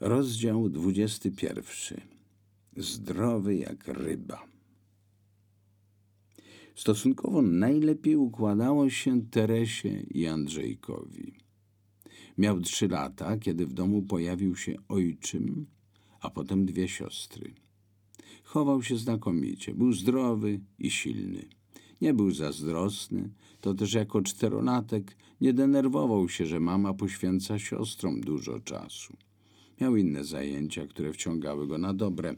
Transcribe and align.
Rozdział 0.00 0.68
21. 0.68 2.00
Zdrowy 2.76 3.56
jak 3.56 3.88
ryba. 3.88 4.46
Stosunkowo 6.74 7.42
najlepiej 7.42 8.16
układało 8.16 8.90
się 8.90 9.22
Teresie 9.30 10.00
i 10.00 10.26
Andrzejkowi. 10.26 11.34
Miał 12.38 12.60
trzy 12.60 12.88
lata, 12.88 13.36
kiedy 13.36 13.66
w 13.66 13.72
domu 13.72 14.02
pojawił 14.02 14.56
się 14.56 14.74
ojczym, 14.88 15.66
a 16.20 16.30
potem 16.30 16.66
dwie 16.66 16.88
siostry. 16.88 17.54
Chował 18.44 18.82
się 18.82 18.96
znakomicie, 18.96 19.74
był 19.74 19.92
zdrowy 19.92 20.60
i 20.78 20.90
silny. 20.90 21.48
Nie 22.00 22.14
był 22.14 22.30
zazdrosny, 22.30 23.30
to 23.60 23.74
też 23.74 23.94
jako 23.94 24.22
czterolatek 24.22 25.16
nie 25.40 25.52
denerwował 25.52 26.28
się, 26.28 26.46
że 26.46 26.60
mama 26.60 26.94
poświęca 26.94 27.58
siostrom 27.58 28.20
dużo 28.20 28.60
czasu. 28.60 29.27
Miał 29.80 29.96
inne 29.96 30.24
zajęcia, 30.24 30.86
które 30.86 31.12
wciągały 31.12 31.66
go 31.66 31.78
na 31.78 31.94
dobre. 31.94 32.34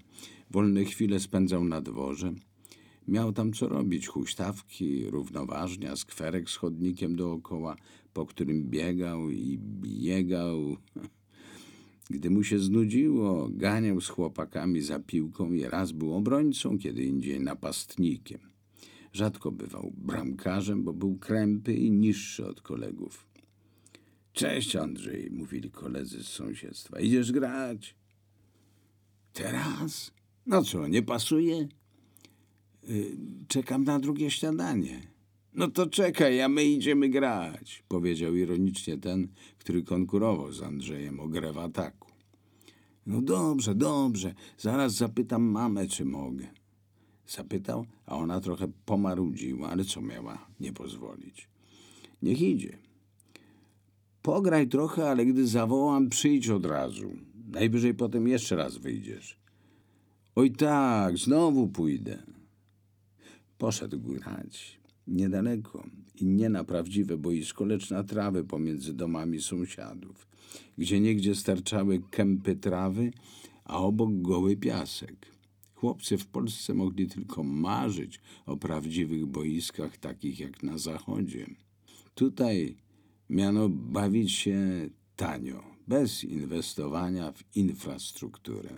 Wolne 0.51 0.85
chwile 0.85 1.21
spędzał 1.21 1.65
na 1.65 1.81
dworze. 1.81 2.33
Miał 3.09 3.33
tam 3.33 3.53
co 3.53 3.69
robić, 3.69 4.07
huśtawki, 4.07 5.11
równoważnia, 5.11 5.97
skwerek 5.97 6.51
z 6.51 6.57
chodnikiem 6.57 7.17
dookoła, 7.17 7.77
po 8.13 8.27
którym 8.27 8.63
biegał 8.65 9.31
i 9.31 9.59
biegał. 9.59 10.77
Gdy 12.11 12.31
mu 12.31 12.43
się 12.43 12.59
znudziło, 12.59 13.49
ganiał 13.53 14.01
z 14.01 14.09
chłopakami 14.09 14.81
za 14.81 15.01
piłką 15.01 15.53
i 15.53 15.63
raz 15.63 15.93
był 15.93 16.15
obrońcą, 16.15 16.79
kiedy 16.79 17.05
indziej 17.05 17.41
napastnikiem. 17.41 18.41
Rzadko 19.13 19.53
bywał 19.53 19.93
bramkarzem, 19.97 20.85
bo 20.85 20.93
był 20.93 21.19
krępy 21.19 21.75
i 21.75 21.91
niższy 21.91 22.47
od 22.47 22.61
kolegów. 22.61 23.30
Cześć 24.33 24.77
Andrzej, 24.77 25.31
mówili 25.31 25.71
koledzy 25.71 26.25
z 26.25 26.29
sąsiedztwa. 26.29 27.01
Idziesz 27.01 27.33
grać? 27.33 27.95
Teraz? 29.33 30.13
No 30.47 30.65
co, 30.65 30.89
nie 30.89 31.03
pasuje? 31.03 31.69
Y, 32.91 33.17
czekam 33.49 33.85
na 33.85 33.99
drugie 33.99 34.31
śniadanie. 34.31 35.03
No 35.55 35.69
to 35.69 35.87
czekaj, 35.87 36.41
a 36.43 36.49
my 36.49 36.65
idziemy 36.65 37.09
grać, 37.09 37.85
powiedział 37.89 38.37
ironicznie 38.37 38.99
ten, 38.99 39.29
który 39.59 39.83
konkurował 39.83 40.53
z 40.53 40.63
Andrzejem 40.63 41.21
o 41.21 41.29
grę 41.29 41.53
w 41.53 41.59
ataku. 41.59 42.09
No 43.07 43.23
dobrze, 43.23 43.75
dobrze, 43.75 44.35
zaraz 44.59 44.95
zapytam 44.95 45.43
mamę, 45.43 45.87
czy 45.89 46.05
mogę. 46.05 46.47
Zapytał, 47.27 47.87
a 48.07 48.17
ona 48.17 48.41
trochę 48.41 48.69
pomarudziła, 48.85 49.71
ale 49.71 49.85
co 49.85 50.01
miała 50.01 50.47
nie 50.61 50.73
pozwolić. 50.73 51.49
Niech 52.23 52.43
idzie. 52.43 52.79
Pograj 54.23 54.69
trochę, 54.69 55.11
ale 55.11 55.27
gdy 55.27 55.47
zawołam, 55.47 56.09
przyjdź 56.09 56.49
od 56.49 56.67
razu. 56.67 57.13
Najwyżej 57.49 57.95
potem 57.95 58.29
jeszcze 58.29 58.57
raz 58.57 58.79
wyjdziesz. 58.79 59.39
Oj 60.35 60.51
tak, 60.51 61.19
znowu 61.19 61.69
pójdę. 61.69 62.23
Poszedł 63.59 64.01
grać. 64.01 64.81
Niedaleko 65.07 65.87
i 66.21 66.27
nie 66.27 66.49
na 66.49 66.65
prawdziwe 66.65 67.19
boisko, 67.19 67.65
lecz 67.65 67.91
na 67.91 68.05
trawę 68.05 68.45
pomiędzy 68.45 68.95
domami 68.95 69.41
sąsiadów, 69.41 70.27
gdzie 70.79 71.01
niegdzie 71.01 71.35
starczały 71.35 72.03
kępy 72.11 72.57
trawy, 72.57 73.13
a 73.65 73.79
obok 73.79 74.11
goły 74.13 74.57
piasek. 74.57 75.27
Chłopcy 75.75 76.19
w 76.19 76.27
Polsce 76.27 76.75
mogli 76.75 77.07
tylko 77.07 77.43
marzyć 77.43 78.21
o 78.47 78.57
prawdziwych 78.57 79.27
boiskach 79.27 79.99
takich 79.99 80.41
jak 80.41 80.63
na 80.63 80.79
zachodzie. 80.79 81.47
Tutaj 82.15 82.77
miano 83.31 83.69
bawić 83.69 84.33
się 84.33 84.91
tanio, 85.17 85.63
bez 85.89 86.25
inwestowania 86.25 87.33
w 87.33 87.57
infrastrukturę. 87.57 88.71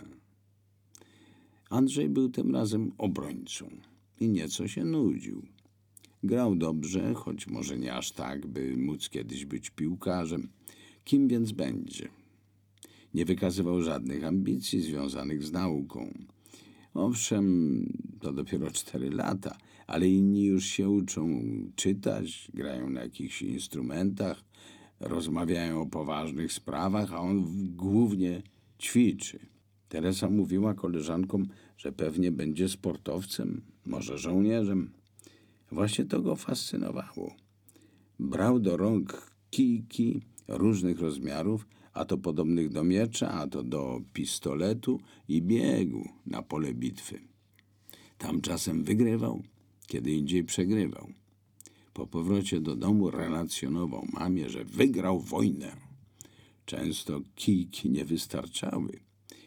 Andrzej 1.69 2.09
był 2.09 2.29
tym 2.29 2.55
razem 2.55 2.91
obrońcą 2.97 3.69
i 4.19 4.29
nieco 4.29 4.67
się 4.67 4.85
nudził. 4.85 5.41
Grał 6.23 6.55
dobrze, 6.55 7.13
choć 7.13 7.47
może 7.47 7.77
nie 7.77 7.93
aż 7.93 8.11
tak, 8.11 8.47
by 8.47 8.77
móc 8.77 9.09
kiedyś 9.09 9.45
być 9.45 9.69
piłkarzem. 9.69 10.49
Kim 11.03 11.27
więc 11.27 11.51
będzie? 11.51 12.09
Nie 13.13 13.25
wykazywał 13.25 13.81
żadnych 13.81 14.23
ambicji 14.23 14.81
związanych 14.81 15.43
z 15.43 15.51
nauką. 15.51 16.13
Owszem, 16.93 17.85
to 18.19 18.33
dopiero 18.33 18.71
cztery 18.71 19.09
lata, 19.09 19.57
ale 19.87 20.09
inni 20.09 20.43
już 20.43 20.65
się 20.65 20.89
uczą 20.89 21.41
czytać, 21.75 22.51
grają 22.53 22.89
na 22.89 23.03
jakichś 23.03 23.41
instrumentach, 23.41 24.43
rozmawiają 24.99 25.81
o 25.81 25.85
poważnych 25.85 26.53
sprawach, 26.53 27.13
a 27.13 27.19
on 27.19 27.45
głównie 27.75 28.41
ćwiczy. 28.79 29.39
Teresa 29.89 30.29
mówiła 30.29 30.73
koleżankom, 30.73 31.47
że 31.77 31.91
pewnie 31.91 32.31
będzie 32.31 32.69
sportowcem, 32.69 33.61
może 33.85 34.17
żołnierzem. 34.17 34.91
Właśnie 35.71 36.05
to 36.05 36.21
go 36.21 36.35
fascynowało. 36.35 37.35
Brał 38.19 38.59
do 38.59 38.77
rąk 38.77 39.31
kijki 39.49 40.21
różnych 40.47 40.99
rozmiarów, 40.99 41.67
a 41.93 42.05
to 42.05 42.17
podobnych 42.17 42.69
do 42.69 42.83
miecza, 42.83 43.31
a 43.31 43.47
to 43.47 43.63
do 43.63 44.01
pistoletu 44.13 44.99
i 45.27 45.41
biegł 45.41 46.09
na 46.25 46.41
pole 46.41 46.73
bitwy. 46.73 47.19
Tam 48.17 48.41
czasem 48.41 48.83
wygrywał, 48.83 49.43
kiedy 49.87 50.11
indziej 50.11 50.43
przegrywał. 50.43 51.07
Po 51.93 52.07
powrocie 52.07 52.61
do 52.61 52.75
domu 52.75 53.11
relacjonował 53.11 54.07
mamie, 54.13 54.49
że 54.49 54.65
wygrał 54.65 55.19
wojnę. 55.19 55.75
Często 56.65 57.21
kijki 57.35 57.89
nie 57.89 58.05
wystarczały 58.05 58.99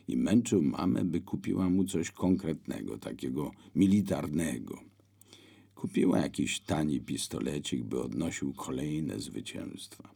i 0.08 0.16
męczył 0.16 0.62
mamę, 0.62 1.04
by 1.04 1.20
kupiła 1.20 1.70
mu 1.70 1.84
coś 1.84 2.10
konkretnego, 2.10 2.98
takiego 2.98 3.52
militarnego. 3.74 4.80
Kupiła 5.74 6.18
jakiś 6.18 6.60
tani 6.60 7.00
pistolecik, 7.00 7.84
by 7.84 8.00
odnosił 8.00 8.52
kolejne 8.52 9.20
zwycięstwa. 9.20 10.10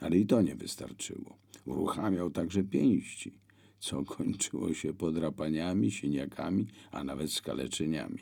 Ale 0.00 0.18
i 0.18 0.26
to 0.26 0.42
nie 0.42 0.54
wystarczyło. 0.54 1.36
Uruchamiał 1.64 2.30
także 2.30 2.64
pięści, 2.64 3.32
co 3.78 4.04
kończyło 4.04 4.74
się 4.74 4.94
podrapaniami, 4.94 5.90
siniakami, 5.90 6.66
a 6.90 7.04
nawet 7.04 7.32
skaleczeniami. 7.32 8.20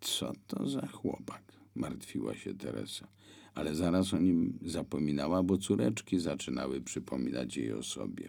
Co 0.00 0.32
to 0.46 0.68
za 0.68 0.86
chłopak? 0.86 1.58
martwiła 1.78 2.34
się 2.34 2.54
Teresa, 2.54 3.08
ale 3.54 3.74
zaraz 3.74 4.14
o 4.14 4.18
nim 4.18 4.58
zapominała, 4.62 5.42
bo 5.42 5.58
córeczki 5.58 6.20
zaczynały 6.20 6.80
przypominać 6.80 7.56
jej 7.56 7.72
o 7.72 7.82
sobie. 7.82 8.28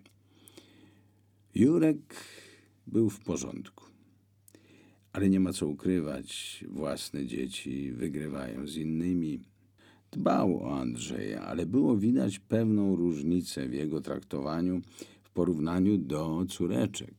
Jurek 1.55 2.15
był 2.87 3.09
w 3.09 3.19
porządku. 3.19 3.85
Ale 5.13 5.29
nie 5.29 5.39
ma 5.39 5.53
co 5.53 5.67
ukrywać, 5.67 6.65
własne 6.67 7.25
dzieci 7.25 7.91
wygrywają 7.91 8.67
z 8.67 8.75
innymi. 8.75 9.39
Dbał 10.11 10.63
o 10.63 10.79
Andrzeja, 10.79 11.41
ale 11.41 11.65
było 11.65 11.97
widać 11.97 12.39
pewną 12.39 12.95
różnicę 12.95 13.69
w 13.69 13.73
jego 13.73 14.01
traktowaniu 14.01 14.81
w 15.23 15.29
porównaniu 15.29 15.97
do 15.97 16.45
córeczek. 16.49 17.15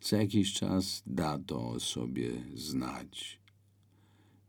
Za 0.00 0.16
jakiś 0.16 0.52
czas 0.52 1.02
da 1.06 1.38
to 1.38 1.68
o 1.68 1.80
sobie 1.80 2.30
znać 2.54 3.40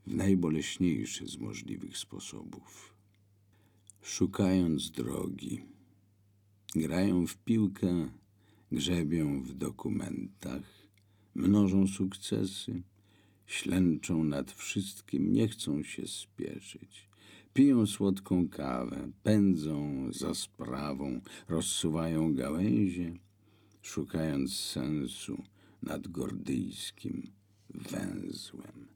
w 0.08 0.16
najboleśniejszy 0.16 1.28
z 1.28 1.38
możliwych 1.38 1.98
sposobów. 1.98 2.96
Szukając 4.02 4.92
drogi, 4.92 5.62
grają 6.76 7.28
w 7.28 7.38
piłkę, 7.38 8.10
grzebią 8.72 9.44
w 9.44 9.54
dokumentach, 9.54 10.64
mnożą 11.36 11.88
sukcesy, 11.88 12.84
ślęczą 13.46 14.24
nad 14.24 14.52
wszystkim, 14.52 15.34
nie 15.34 15.48
chcą 15.48 15.84
się 15.84 16.08
spieszyć. 16.08 17.13
Piją 17.54 17.86
słodką 17.86 18.50
kawę, 18.50 19.12
pędzą 19.24 20.08
za 20.12 20.34
sprawą, 20.34 21.22
rozsuwają 21.50 22.36
gałęzie, 22.36 23.14
szukając 23.82 24.56
sensu 24.60 25.44
nad 25.84 26.08
gordyjskim 26.08 27.32
węzłem. 27.70 28.88